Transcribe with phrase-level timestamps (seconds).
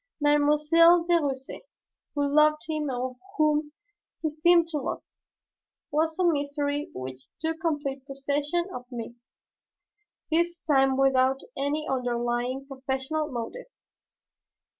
[0.19, 1.61] Mademoiselle de Russaie,
[2.15, 3.71] who loved him and whom
[4.23, 5.03] he seemed to love,
[5.91, 9.13] was a mystery which took complete possession of me,
[10.31, 13.67] this time without any underlying professional motive.